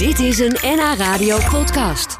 [0.00, 2.18] Dit is een NH Radio podcast.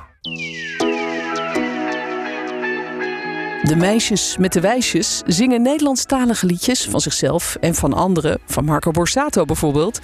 [3.62, 8.90] De meisjes met de wijsjes zingen Nederlandstalige liedjes van zichzelf en van anderen, van Marco
[8.90, 9.98] Borsato bijvoorbeeld.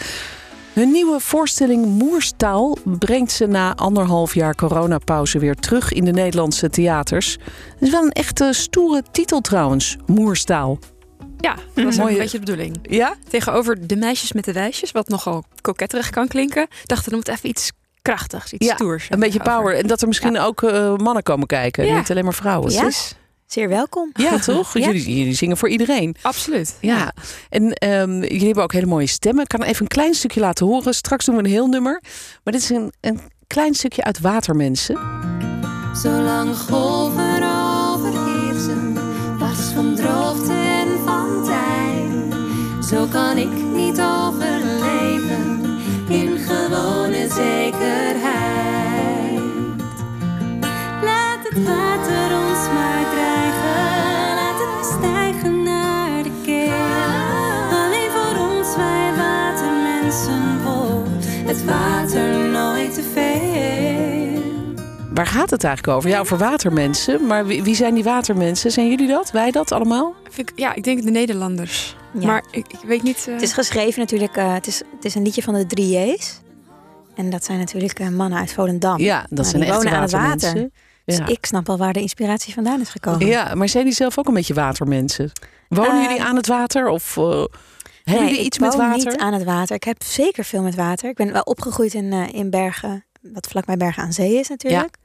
[0.73, 6.71] Hun nieuwe voorstelling Moerstaal brengt ze na anderhalf jaar coronapauze weer terug in de Nederlandse
[6.71, 7.33] theaters.
[7.73, 10.79] Het is wel een echte stoere titel trouwens, Moerstaal.
[11.41, 12.77] Ja, dat is Mooie- een beetje de bedoeling.
[12.83, 13.15] Ja?
[13.29, 17.49] Tegenover de meisjes met de wijsjes, wat nogal koketterig kan klinken, dachten we moet even
[17.49, 17.71] iets
[18.03, 19.07] krachtigs, iets Ja, stoers.
[19.11, 19.53] Een beetje over.
[19.53, 19.77] power.
[19.77, 21.97] En dat er misschien ook eh, mannen komen kijken, Ja.
[21.97, 22.73] niet alleen maar vrouwen.
[22.73, 22.83] Ja.
[22.83, 23.15] Dus-
[23.47, 24.11] Zeer welkom.
[24.13, 24.79] ja toch?
[24.79, 24.87] Ja.
[24.87, 26.17] Jullie, jullie zingen voor iedereen.
[26.23, 26.77] Absoluut.
[26.81, 27.13] Ja,
[27.49, 29.43] en ehm, jullie hebben ook hele mooie stemmen.
[29.43, 30.95] Ik kan even een klein stukje laten horen.
[30.95, 32.01] Straks doen we een heel nummer.
[32.45, 34.99] Maar dit is een, een klein stukje uit Watermensen.
[36.03, 37.43] Zolang golven
[37.93, 38.95] overheersen,
[39.39, 40.56] was van droogte.
[42.91, 45.65] Zo kan ik niet overleven
[46.09, 48.65] in gewone zekerheid.
[51.03, 57.79] Laat het water ons maar dreigen, laat het stijgen naar de keel.
[57.79, 64.43] Alleen voor ons, wij watermensen, wordt het water nooit te veel.
[65.15, 66.11] Waar gaat het eigenlijk over?
[66.11, 67.27] Ja, over watermensen.
[67.27, 68.71] Maar wie, wie zijn die watermensen?
[68.71, 69.31] Zijn jullie dat?
[69.31, 70.15] Wij dat allemaal?
[70.55, 71.97] Ja, ik denk de Nederlanders.
[72.21, 72.27] Ja.
[72.27, 73.25] Maar ik, ik weet niet.
[73.29, 75.99] eh, Het is geschreven natuurlijk, eh, het, is, het is een liedje van de drie
[75.99, 76.41] J's.
[77.15, 78.99] En dat zijn natuurlijk eh, mannen uit Volendam.
[79.01, 80.71] Ja, dat Nou, zijn die echte wonen aan het water.
[81.05, 81.27] Dus Ja.
[81.27, 83.27] ik snap wel waar de inspiratie vandaan is gekomen.
[83.27, 85.33] ja, maar zijn jullie zelf ook een beetje watermensen?
[85.69, 86.89] Wonen Eh, jullie aan het water?
[86.89, 87.45] Of eh, hebben
[88.05, 89.11] Nee, jullie ik iets met woon water?
[89.11, 89.75] niet aan het water.
[89.77, 91.09] Ik heb zeker veel met water.
[91.09, 94.97] Ik ben wel opgegroeid in, eh, in Bergen, wat vlakbij Bergen aan Zee is natuurlijk.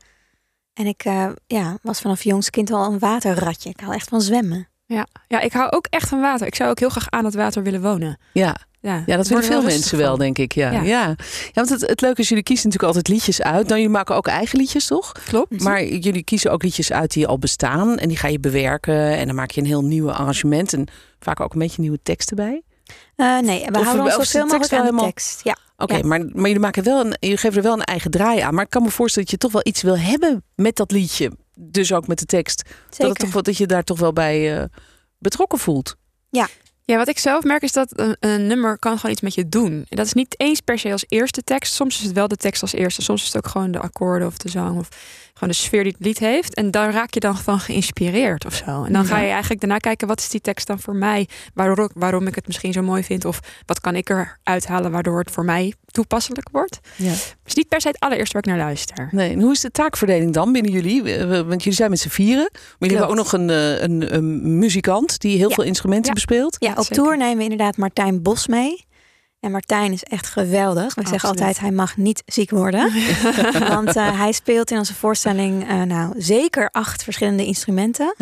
[0.73, 3.69] En ik eh, ja, was vanaf jongs kind al een waterratje.
[3.69, 4.67] Ik hou echt van zwemmen.
[4.93, 5.07] Ja.
[5.27, 6.47] ja, ik hou ook echt van water.
[6.47, 8.17] Ik zou ook heel graag aan het water willen wonen.
[8.33, 10.19] Ja, Ja, ja dat er veel mensen wel, van.
[10.19, 10.51] denk ik.
[10.53, 10.81] Ja, ja.
[10.81, 11.07] Ja.
[11.07, 11.15] ja.
[11.53, 13.63] want het, het leuke is, jullie kiezen natuurlijk altijd liedjes uit.
[13.67, 15.11] Nou, jullie maken ook eigen liedjes, toch?
[15.27, 15.63] Klopt.
[15.63, 17.97] Maar jullie kiezen ook liedjes uit die al bestaan.
[17.97, 19.17] En die ga je bewerken.
[19.17, 20.73] En dan maak je een heel nieuw arrangement.
[20.73, 20.87] En
[21.19, 22.61] vaak ook een beetje nieuwe teksten bij.
[23.15, 25.41] Eh, nee, we Of- houden ons zoveel mogelijk aan de helemaal- tekst.
[25.43, 25.57] Ja.
[25.77, 26.05] Oké, Ja.
[26.05, 28.53] maar, maar jullie, maken wel een, jullie geven er wel een eigen draai aan.
[28.53, 31.31] Maar ik kan me voorstellen dat je toch wel iets wil hebben met dat liedje.
[31.63, 32.69] Dus ook met de tekst.
[32.97, 34.65] Dat, het toch, dat je daar toch wel bij eh,
[35.17, 35.95] betrokken voelt.
[36.91, 39.49] Ja, wat ik zelf merk is dat een, een nummer kan gewoon iets met je
[39.49, 39.85] doen.
[39.89, 41.73] En dat is niet eens per se als eerste tekst.
[41.73, 43.01] Soms is het wel de tekst als eerste.
[43.01, 44.87] Soms is het ook gewoon de akkoorden of de zang of
[45.41, 46.53] gewoon de sfeer die het lied heeft.
[46.55, 48.83] En daar raak je dan van geïnspireerd of zo.
[48.83, 51.27] En dan ga je eigenlijk daarna kijken, wat is die tekst dan voor mij?
[51.53, 53.25] Waarom, waarom ik het misschien zo mooi vind?
[53.25, 56.79] Of wat kan ik eruit halen waardoor het voor mij toepasselijk wordt?
[56.95, 57.11] Ja.
[57.45, 59.07] Is niet per se het allereerste waar ik naar luister.
[59.11, 61.03] Nee, en hoe is de taakverdeling dan binnen jullie?
[61.27, 62.49] Want jullie zijn met z'n vieren.
[62.51, 65.55] Maar jullie hebben ook nog een, eh, een, een muzikant die heel Ja.
[65.55, 66.13] veel instrumenten Ja.
[66.13, 66.55] bespeelt.
[66.59, 66.95] Ja, Ja, op zeker.
[67.03, 68.85] tour nemen we inderdaad Martijn Bos mee.
[69.41, 70.95] En Martijn is echt geweldig.
[70.95, 72.91] We zeggen altijd, hij mag niet ziek worden.
[73.75, 78.15] Want eh, hij speelt in onze voorstelling eh, nou, zeker acht verschillende instrumenten.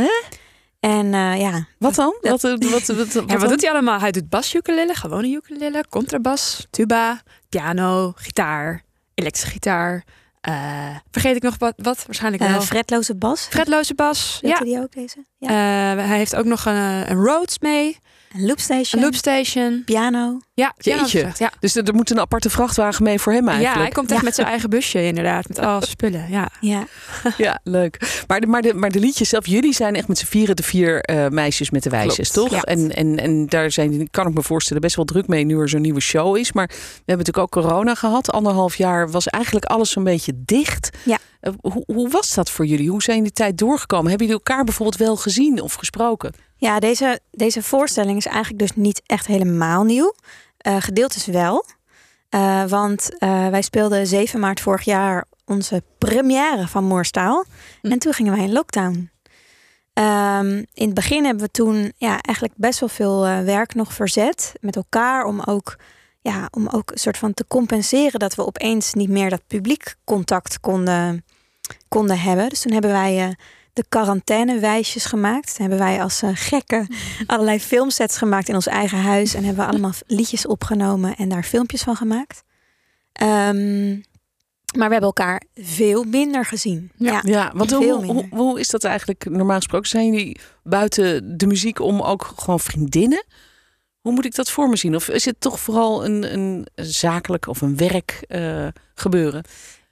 [0.79, 2.15] En eh, ja, Wat dan?
[2.21, 3.49] Wat, wat, wat, wat, Ja, wat dan?
[3.49, 3.99] doet hij allemaal?
[3.99, 10.03] Hij doet bas-ukulele, gewone ukulele, contrabas, tuba, piano, gitaar, elektrische gitaar.
[11.11, 11.73] Vergeet ik nog wat?
[11.77, 12.03] wat?
[12.05, 12.61] Waarschijnlijk wel.
[12.61, 13.41] fretloze bas.
[13.41, 14.35] Fretloze bas.
[14.35, 14.63] Speelt Ja.
[14.63, 15.25] die ook deze?
[15.37, 15.49] Ja.
[15.95, 16.75] Hij heeft ook nog een,
[17.11, 17.97] een Rhodes mee,
[18.33, 19.01] Een loopstation.
[19.01, 19.81] een loopstation.
[19.85, 20.39] Piano.
[20.53, 21.31] Ja, piano Jeetje.
[21.37, 21.51] ja.
[21.59, 23.81] Dus er, er moet een aparte vrachtwagen mee voor hem ja, eigenlijk.
[23.81, 24.25] hij komt echt Ja.
[24.25, 26.29] met zijn eigen busje inderdaad, met al zijn spullen.
[26.29, 26.49] Ja.
[26.61, 26.83] Ja.
[27.37, 28.23] Ja, leuk.
[28.27, 30.63] Maar de, maar, de, maar de liedjes zelf, jullie zijn echt met z'n vieren de
[30.63, 32.57] vier eh, meisjes met de wijsjes, Klopt, toch?
[32.59, 32.63] ja.
[32.73, 35.69] En, en, en daar zijn, kan ik me voorstellen, best wel druk mee nu er
[35.69, 36.51] zo'n nieuwe show is.
[36.53, 36.73] Maar we
[37.05, 38.31] hebben natuurlijk ook corona gehad.
[38.31, 40.89] Anderhalf jaar was eigenlijk alles zo'n beetje dicht.
[41.05, 41.17] Ja.
[41.39, 42.89] Eh, hoe, hoe was dat voor jullie?
[42.89, 44.09] Hoe zijn die tijd doorgekomen?
[44.09, 46.33] Hebben jullie elkaar bijvoorbeeld wel gezien of gesproken?
[46.59, 50.13] Ja, deze, deze voorstelling is eigenlijk dus niet echt helemaal nieuw.
[50.57, 51.65] Eh gedeeltes wel.
[52.29, 57.45] Eh, want eh, wij speelden 7 maart vorig jaar onze première van Moorstaal.
[57.81, 57.91] Hm.
[57.91, 59.11] En toen gingen wij in lockdown.
[59.93, 64.53] Ehm, in het begin hebben we toen ja, eigenlijk best wel veel werk nog verzet
[64.61, 65.25] met elkaar.
[65.25, 65.75] Om ook,
[66.21, 69.95] ja, om ook een soort van te compenseren dat we opeens niet meer dat publiek
[70.03, 71.25] contact konden,
[71.87, 72.49] konden hebben.
[72.49, 73.35] Dus toen hebben wij
[73.73, 75.57] de quarantainewijsjes gemaakt.
[75.57, 76.87] Hebben wij als eh, gekken
[77.27, 79.33] allerlei filmsets gemaakt in ons eigen huis.
[79.33, 82.43] En hebben we allemaal liedjes opgenomen en daar filmpjes van gemaakt.
[83.13, 83.89] Ehm,
[84.77, 86.91] maar we hebben elkaar veel minder gezien.
[86.95, 87.11] Ja.
[87.11, 87.21] Ja.
[87.23, 89.89] Ja, want hoe, hoe is dat eigenlijk normaal gesproken?
[89.89, 93.25] Zijn jullie buiten de muziek om ook gewoon vriendinnen?
[94.01, 94.95] Hoe moet ik dat voor me zien?
[94.95, 99.43] Of is het toch vooral een, een zakelijk of een werk eh, gebeuren?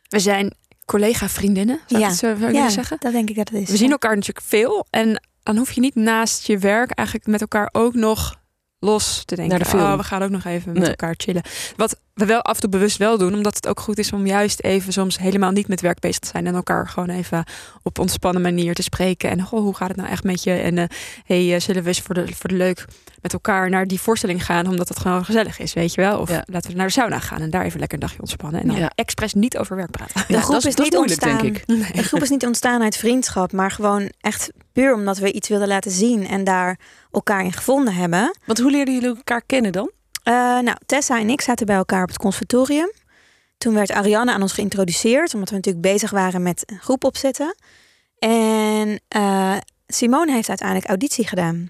[0.08, 0.54] We zijn
[0.88, 2.10] collega-vriendinnen, zou Ja.
[2.10, 2.98] ik zo willen Ja, zeggen.
[3.00, 3.70] dat denk ik dat het is.
[3.70, 4.86] We zien elkaar natuurlijk veel.
[4.90, 8.36] En dan hoef je niet naast je werk eigenlijk met elkaar ook nog
[8.80, 9.56] los te denken.
[9.58, 9.84] Naar de film.
[9.92, 10.90] Oh, we gaan ook nog even met Nee.
[10.90, 11.42] elkaar chillen.
[11.76, 13.34] Wat we wel af en toe bewust wel doen.
[13.34, 16.28] Omdat het ook goed is om juist even soms helemaal niet met werk bezig te
[16.28, 16.48] zijn.
[16.48, 17.44] En elkaar gewoon even
[17.84, 19.30] op ontspannen manier te spreken.
[19.30, 20.52] En goh, hoe gaat het nou echt met je?
[20.52, 20.86] En eh
[21.26, 22.86] hey, eh, zullen we eens voor de, voor de leuk
[23.22, 24.68] met elkaar naar die voorstelling gaan.
[24.68, 26.20] Omdat het gewoon gezellig is, weet je wel.
[26.20, 26.44] Of Ja.
[26.46, 28.62] laten we naar de sauna gaan en daar even lekker een dagje ontspannen.
[28.62, 28.92] En dan Ja.
[28.96, 30.24] expres niet over werk praten.
[30.28, 31.42] De Ja, groep dat is dat niet moeilijk, ontstaan.
[31.42, 31.96] denk ik.
[31.96, 35.68] De groep is niet ontstaan uit vriendschap, maar gewoon echt puur omdat we iets wilden
[35.68, 36.80] laten zien en daar
[37.12, 38.38] elkaar in gevonden hebben.
[38.46, 39.92] Want hoe leerden jullie elkaar kennen dan?
[40.24, 42.92] Eh, nou, Tessa en ik zaten bij elkaar op het conservatorium.
[43.58, 47.56] Toen werd Ariane aan ons geïntroduceerd, omdat we natuurlijk bezig waren met een groep opzetten.
[48.20, 49.58] En eh,
[49.88, 51.70] Simone heeft uiteindelijk auditie gedaan.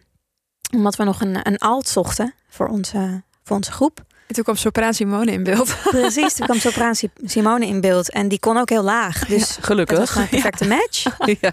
[0.73, 4.05] Omdat we nog een, een alt zochten voor onze, voor onze groep.
[4.27, 5.75] En toen kwam sopraan Simone in beeld.
[5.89, 8.11] Precies, toen kwam sopraan Si- Simone in beeld.
[8.11, 9.19] En die kon ook heel laag.
[9.25, 10.09] Dus dat was Gelukkig.
[10.11, 11.03] gewoon een perfecte match.
[11.25, 11.51] Ja, Ja,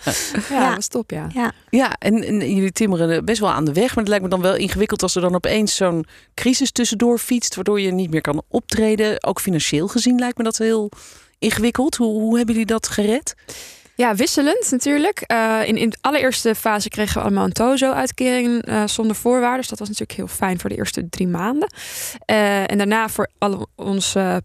[0.50, 0.66] Ja.
[0.66, 1.26] dat was top, ja.
[1.34, 1.52] Ja.
[1.70, 3.88] ja en, en jullie timmeren best wel aan de weg.
[3.88, 6.04] Maar het lijkt me dan wel ingewikkeld als er dan opeens zo'n
[6.34, 7.54] crisis tussendoor fietst.
[7.54, 9.24] Waardoor je niet meer kan optreden.
[9.24, 10.90] Ook financieel gezien lijkt me dat heel
[11.38, 11.96] ingewikkeld.
[11.96, 13.34] Hoe, hoe hebben jullie dat gered?
[13.96, 15.20] Ja, wisselend natuurlijk.
[15.20, 19.58] Eh, in, in de allereerste fase kregen we allemaal een TOZO-uitkering eh, zonder voorwaarden.
[19.58, 21.72] Dus dat was natuurlijk heel fijn voor de eerste drie maanden.
[22.24, 24.42] Eh, en daarna voor alle onze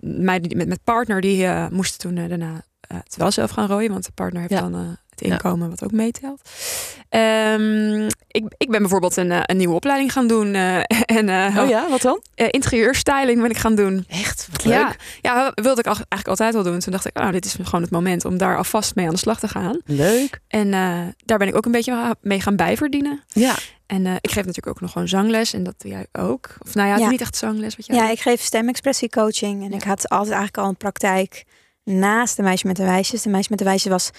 [0.00, 3.90] meiden met, met partner, die moesten toen daarna het wel zelf gaan rooien.
[3.90, 4.60] Want de partner heeft Ja.
[4.60, 5.32] dan Ja.
[5.32, 6.40] inkomen wat ook meetelt.
[7.08, 10.54] Ehm, ik, ik ben bijvoorbeeld een, eh, een nieuwe opleiding gaan doen.
[10.54, 10.76] eh,
[11.18, 12.22] en eh, Oh ja, wat dan?
[12.34, 14.04] eh, interieurstyling ben ik gaan doen.
[14.08, 14.48] Echt?
[14.52, 16.78] Wat Ja, ja, wilde ik al- eigenlijk altijd al doen.
[16.78, 19.12] Toen dacht ik, oh, nou, dit is gewoon het moment om daar alvast mee aan
[19.12, 19.80] de slag te gaan.
[19.84, 20.40] Leuk.
[20.48, 20.70] En
[21.24, 23.22] daar ben ik ook een beetje mee gaan bijverdienen.
[23.28, 23.54] Ja,
[23.86, 25.52] En ik geef natuurlijk ook nog gewoon zangles.
[25.52, 26.48] En dat doe jij ook.
[26.66, 27.10] Of nou ja, het is Ja.
[27.12, 27.76] niet echt zangles.
[27.76, 28.12] Wat jij Ja, doet.
[28.12, 29.62] ik geef stemexpressiecoaching.
[29.64, 29.76] En Ja.
[29.76, 31.44] ik had altijd eigenlijk al een praktijk
[31.84, 33.22] naast de meisje met de wijsjes.
[33.22, 34.10] De meisje met de wijsjes was,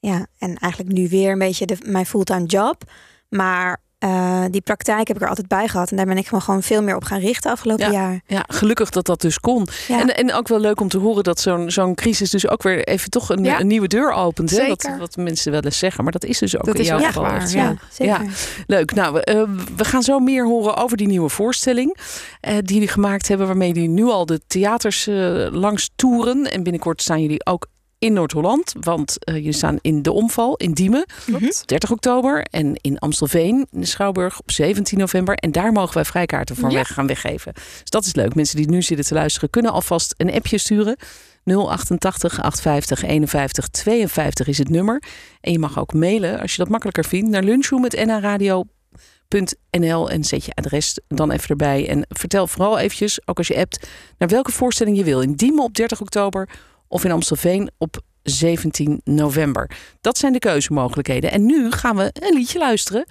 [0.00, 2.82] ja, en eigenlijk nu weer een beetje de, mijn fulltime job.
[3.28, 5.90] Maar eh, die praktijk heb ik er altijd bij gehad.
[5.90, 8.20] En daar ben ik gewoon, gewoon veel meer op gaan richten afgelopen jaar.
[8.26, 9.66] ja, gelukkig dat dat dus kon.
[9.88, 10.00] Ja.
[10.00, 12.84] En, en ook wel leuk om te horen dat zo'n zo'n crisis dus ook weer
[12.84, 13.60] even toch een, Ja.
[13.60, 14.50] een nieuwe deur opent.
[14.50, 14.66] Hè?
[14.68, 14.98] Wat, Zeker.
[14.98, 16.02] wat mensen wel eens zeggen.
[16.02, 17.76] Maar dat is dus ook Dat in is jouw geval waar, ja.
[17.92, 18.26] zeker.
[18.66, 18.94] Leuk.
[18.94, 19.42] Nou, we, eh,
[19.76, 21.96] we gaan zo meer horen over die nieuwe voorstelling
[22.40, 25.06] eh, die jullie gemaakt hebben, waarmee jullie nu al de theaters
[25.50, 26.44] langs toeren.
[26.44, 27.66] En binnenkort staan jullie ook
[27.98, 31.62] in Noord-Holland, want eh, jullie staan in de omval in Diemen, Klopt.
[31.68, 35.34] 30 oktober, en in Amstelveen in de Schouwburg op 17 november.
[35.34, 36.74] En daar mogen wij vrijkaarten voor Ja.
[36.76, 37.52] weg gaan weggeven.
[37.54, 38.34] Dus dat is leuk.
[38.34, 40.96] Mensen die nu zitten te luisteren kunnen alvast een appje sturen.
[41.44, 45.02] 088 850 51 52 is het nummer.
[45.40, 50.52] En je mag ook mailen als je dat makkelijker vindt naar lunchroom.nhradio.nl en zet je
[50.54, 51.88] adres dan even erbij.
[51.88, 55.20] En vertel vooral eventjes, ook als je appt, naar welke voorstelling je wil.
[55.20, 56.48] In Diemen op 30 oktober
[56.88, 59.70] of in Amstelveen op 17 november.
[60.00, 61.30] Dat zijn de keuzemogelijkheden.
[61.32, 63.04] En nu gaan we een liedje luisteren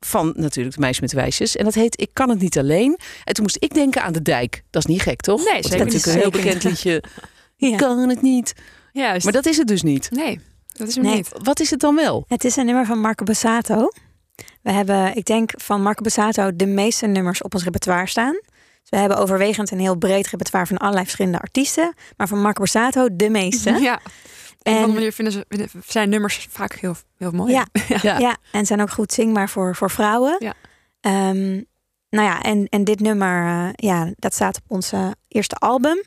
[0.00, 1.56] van natuurlijk de meisje met de wijsjes.
[1.56, 2.98] En dat heet Ik kan het niet alleen.
[3.24, 4.62] En toen moest ik denken aan de dijk.
[4.70, 5.44] Dat is niet gek, toch?
[5.44, 7.02] Nee, zeker dat is natuurlijk een heel bekend liedje.
[7.56, 7.68] Ja.
[7.68, 8.52] Ik kan het niet.
[8.92, 9.24] Juist.
[9.24, 10.10] Maar dat is het dus niet.
[10.10, 10.40] Nee,
[10.72, 11.14] dat is hem Nee.
[11.14, 11.30] niet.
[11.42, 12.24] Wat is het dan wel?
[12.28, 13.88] Het is een nummer van Marco Bassato.
[14.62, 18.40] We hebben, ik denk, van Marco Bassato de meeste nummers op ons repertoire staan.
[18.90, 21.94] We hebben overwegend een heel breed repertoire van allerlei verschillende artiesten.
[22.16, 23.70] Maar van Marco Bassato de meeste.
[23.70, 24.00] Ja.
[24.62, 27.52] En op een manier vinden ze, vinden- zijn nummers vaak heel, heel mooi.
[27.52, 27.66] Ja.
[28.02, 28.18] Ja.
[28.18, 30.36] Ja, en zijn ook goed zingbaar voor, voor vrouwen.
[30.38, 30.54] Ja.
[31.00, 31.50] Ehm,
[32.10, 36.02] nou ja, en, en dit nummer, eh, ja, dat staat op onze eerste album.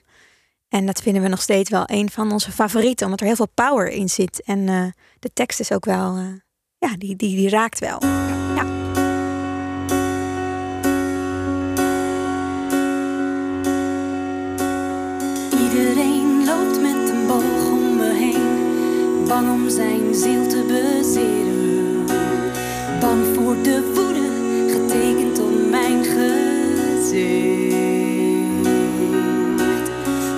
[0.70, 3.52] En dat vinden we nog steeds wel een van onze favorieten, omdat er heel veel
[3.54, 4.44] power in zit.
[4.44, 4.86] En eh,
[5.20, 6.26] de tekst is ook wel, eh,
[6.78, 8.00] ja, die, die, die raakt wel.
[19.34, 22.06] Bang om zijn ziel te bezeren.
[23.00, 24.28] Bang voor de woede,
[24.72, 26.28] getekend op mijn gezicht.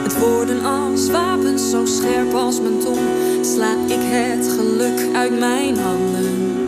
[0.03, 2.99] Met woorden als wapens, zo scherp als mijn tong,
[3.41, 6.67] sla ik het geluk uit mijn handen.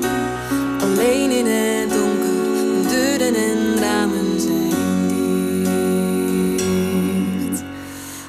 [0.82, 4.70] Alleen in het donker, deuren en ramen zijn
[7.48, 7.64] dicht.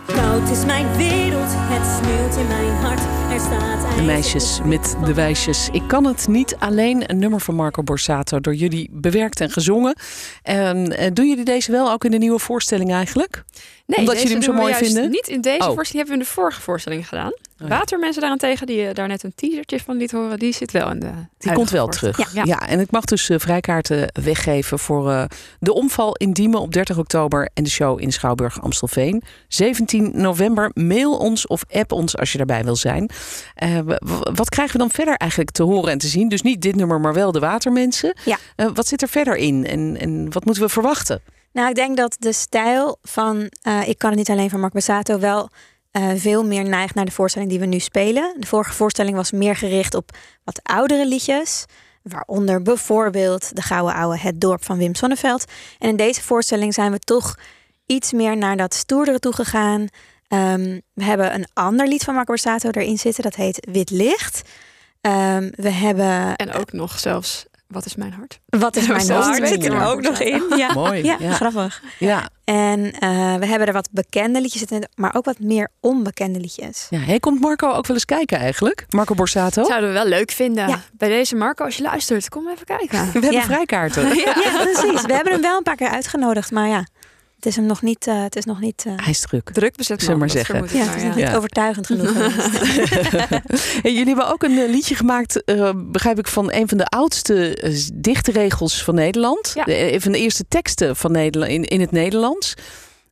[0.07, 3.08] Koud is mijn wereld, het sneeuwt in mijn hart.
[3.29, 5.69] De meisjes met de wijsjes.
[5.73, 7.11] Ik kan het niet alleen.
[7.11, 9.97] Een nummer van Marco Borsato door jullie bewerkt en gezongen.
[10.43, 13.45] En eh, doen jullie deze wel ook in de nieuwe voorstelling eigenlijk?
[13.87, 15.11] Nee, Omdat deze jullie hem zo mooi vinden?
[15.11, 15.75] Niet in deze Oh.
[15.75, 17.33] voorstelling, die hebben we in de vorige voorstelling gedaan.
[17.59, 17.67] Ja.
[17.69, 21.01] Watermensen daarentegen, die je daar net een teasertje van liet horen, die zit wel in
[21.01, 21.11] de.
[21.39, 22.33] Die komt wel terug.
[22.33, 22.45] Ja.
[22.45, 22.69] Ja.
[22.69, 25.25] en ik mag dus eh, vrijkaarten weggeven voor eh,
[25.59, 29.23] de omval in Diemen op 30 oktober en de show in Schouwburg Amstelveen.
[29.49, 30.71] 17 november.
[30.75, 33.11] Mail ons of app ons als je daarbij wil zijn.
[33.55, 33.79] Eh,
[34.35, 36.29] wat krijgen we dan verder eigenlijk te horen en te zien?
[36.29, 38.17] Dus niet dit nummer, maar wel de Watermensen.
[38.25, 38.37] Ja.
[38.57, 41.21] Eh, wat zit er verder in en, en wat moeten we verwachten?
[41.53, 44.73] Nou, ik denk dat de stijl van eh, Ik kan het niet alleen van Mark
[44.73, 45.51] Bassato wel
[45.91, 48.35] eh, veel meer neigt naar de voorstelling die we nu spelen.
[48.39, 50.11] De vorige voorstelling was meer gericht op
[50.45, 51.65] wat oudere liedjes.
[52.03, 55.45] Waaronder bijvoorbeeld De Gouden Ouwe Het Dorp van Wim Sonneveld.
[55.79, 57.39] En in deze voorstelling zijn we toch
[57.87, 59.87] iets meer naar dat stoerdere toe gegaan.
[60.29, 63.23] Ehm, we hebben een ander lied van Marco Borsato erin zitten.
[63.23, 64.49] Dat heet Wit Licht.
[65.01, 68.41] Ehm, we hebben En ook nog zelfs Wat is mijn hart?
[68.47, 69.37] Wat is mijn hart?
[69.37, 70.43] twee Zit er ook nog in.
[70.57, 71.33] Ja, Mooi, ja, ja.
[71.33, 71.83] grappig.
[71.99, 72.29] Ja.
[72.45, 76.87] En eh, we hebben er wat bekende liedjes in, maar ook wat meer onbekende liedjes.
[76.91, 76.99] ja.
[76.99, 78.85] Hey, komt Marco ook wel eens kijken eigenlijk?
[78.89, 79.65] Marco Borsato?
[79.65, 80.69] Zouden we wel leuk vinden.
[80.69, 80.81] Ja.
[80.93, 82.99] Bij deze Marco, als je luistert, kom even kijken.
[83.07, 83.43] We hebben Ja.
[83.43, 84.15] vrijkaarten.
[84.17, 84.33] Ja,
[84.63, 85.03] precies.
[85.03, 86.87] We hebben hem wel een paar keer uitgenodigd, maar ja,
[87.39, 88.07] het is hem nog niet.
[88.07, 88.85] eh, het is nog niet.
[88.87, 89.51] eh, Hij is druk.
[89.51, 90.55] Druk bezet Zullen maar zeggen.
[90.55, 91.09] ja, het is nog ja.
[91.09, 91.37] niet Ja.
[91.37, 92.13] overtuigend genoeg.
[93.83, 97.59] jullie hebben ook een eh, liedje gemaakt, eh, begrijp ik, van een van de oudste
[97.95, 99.53] dichtregels van Nederland.
[99.55, 99.65] Ja.
[99.65, 102.55] De, een van de eerste teksten van Nederland, in, in het Nederlands.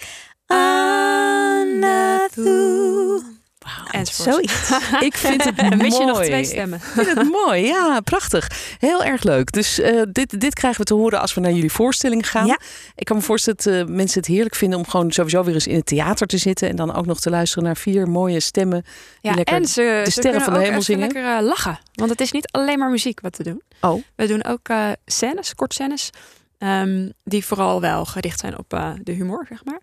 [4.24, 4.72] Zoiets.
[5.00, 5.76] Ik vind het mooi.
[5.76, 6.78] mis je nog twee stemmen.
[6.78, 8.52] Ik vind het mooi, ja, prachtig.
[8.80, 9.52] Heel erg leuk.
[9.52, 12.46] Dus eh, dit, dit krijgen we te horen als we naar jullie voorstelling gaan.
[12.46, 12.60] Ja.
[12.96, 15.68] Ik kan me voorstellen dat eh, mensen het heerlijk vinden om gewoon sowieso weer eens
[15.68, 16.70] in het theater te zitten.
[16.70, 18.86] En dan ook nog te luisteren naar vier mooie stemmen.
[19.22, 21.00] Ja, lekker en ze, ze sterren van de hemel zingen.
[21.02, 21.80] lekker eh, lachen.
[21.94, 23.62] Want het is niet alleen maar muziek wat we doen.
[23.82, 24.04] Oh.
[24.16, 24.70] We doen ook
[25.06, 26.10] scènes, kort scènes.
[26.58, 28.70] ehm, die vooral wel gericht zijn op
[29.04, 29.80] de humor, zeg maar.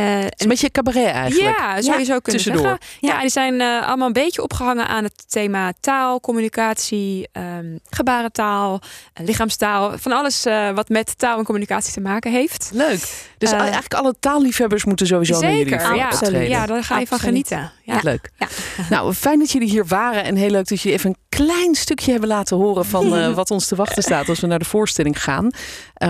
[0.00, 1.58] Het is een beetje cabaret eigenlijk.
[1.58, 2.62] Ja, zou je zo kunnen tussendoor.
[2.62, 2.80] zeggen.
[3.00, 3.20] Ja, Ja.
[3.20, 8.80] die zijn eh, allemaal een beetje opgehangen aan het thema taal, communicatie, ehm, gebarentaal,
[9.12, 9.98] eh, lichaamstaal.
[9.98, 10.42] Van alles
[10.74, 12.70] wat met taal en communicatie te maken heeft.
[12.72, 13.26] Leuk.
[13.38, 16.10] Dus eigenlijk alle taalliefhebbers moeten sowieso naar jullie ja.
[16.40, 17.56] ja, daar ga je van genieten.
[17.58, 17.72] Ja.
[17.94, 18.00] Ja.
[18.02, 18.30] Leuk.
[18.36, 18.46] Ja.
[18.90, 20.24] Nou, fijn dat jullie hier waren.
[20.24, 23.66] En heel leuk dat jullie even een klein stukje hebben laten horen van wat ons
[23.66, 25.50] te wachten staat als we naar de voorstelling gaan.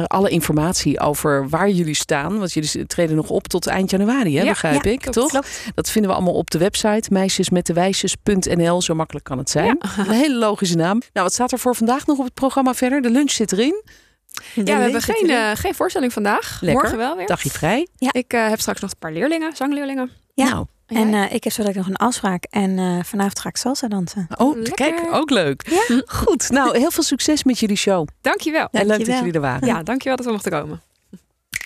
[0.06, 2.38] Alle informatie over waar jullie staan.
[2.38, 5.30] Want jullie treden nog op tot eind januari, hè, Ja, begrijp ja, ik, klopt, toch?
[5.30, 5.64] klopt.
[5.74, 8.82] Dat vinden we allemaal op de website meisjesmetdewijsjes.nl.
[8.82, 9.78] Zo makkelijk kan het zijn.
[9.98, 10.98] Een hele logische naam.
[11.12, 13.02] Nou, wat staat er voor vandaag nog op het programma verder?
[13.02, 13.82] De lunch zit erin.
[14.54, 16.58] Ja, we hebben geen, eh, geen voorstelling vandaag.
[16.60, 16.82] Lekker.
[16.82, 17.26] Morgen wel weer.
[17.26, 17.88] Dagje vrij.
[17.98, 20.10] Ik eh, heb straks nog een paar leerlingen, zangleerlingen.
[20.34, 20.48] Ja.
[20.48, 22.44] Nou, En eh, ik heb zo nog een afspraak.
[22.50, 24.26] En eh, vanavond ga ik salsa dansen.
[24.36, 24.74] oh, Lekker.
[24.74, 25.84] kijk, ook leuk.
[26.06, 28.06] Goed, nou, heel veel succes met jullie show.
[28.20, 28.68] Dankjewel.
[28.72, 29.68] En leuk dat jullie er waren.
[29.68, 30.82] Ja, dankjewel dat we mochten komen.